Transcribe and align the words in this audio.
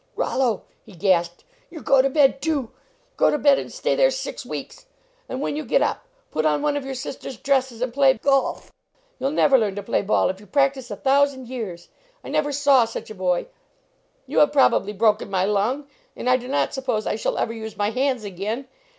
"Rollo," 0.15 0.63
he 0.83 0.93
gasped, 0.93 1.43
"you 1.69 1.83
go 1.83 2.01
to 2.01 2.09
bed 2.09 2.41
too! 2.41 2.71
Go 3.17 3.29
to 3.29 3.37
bed 3.37 3.59
and 3.59 3.71
stay 3.71 3.93
there 3.93 4.09
six 4.09 4.43
weeks. 4.43 4.87
And 5.29 5.41
when 5.41 5.55
you 5.55 5.63
get 5.63 5.83
up, 5.83 6.07
put 6.31 6.43
on 6.43 6.63
one 6.63 6.75
of 6.75 6.83
your 6.83 6.95
72 6.95 7.05
LEARNING 7.05 7.13
TO 7.13 7.21
PLAY 7.21 7.27
sister 7.27 7.39
s 7.39 7.43
dresses 7.75 7.81
and 7.83 7.93
play 7.93 8.13
golf. 8.17 8.71
You 9.19 9.27
ll 9.27 9.29
never 9.29 9.59
learn 9.59 9.75
to 9.75 9.83
play 9.83 10.01
ball 10.01 10.29
if 10.31 10.39
you 10.39 10.47
practice 10.47 10.89
a 10.89 10.95
thousand 10.95 11.49
years. 11.49 11.89
I 12.23 12.29
never 12.29 12.51
saw 12.51 12.85
such 12.85 13.11
a 13.11 13.13
boy. 13.13 13.45
You 14.25 14.39
have 14.39 14.51
probably 14.51 14.93
broken 14.93 15.29
my 15.29 15.45
lung. 15.45 15.85
And 16.15 16.27
I 16.27 16.35
do 16.35 16.47
not 16.47 16.73
suppose 16.73 17.05
I 17.05 17.15
shall 17.15 17.37
ever 17.37 17.53
use 17.53 17.77
my 17.77 17.91
hands 17.91 18.23
again. 18.23 18.67